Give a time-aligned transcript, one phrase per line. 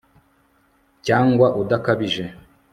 [1.05, 2.23] cyangwa udakabije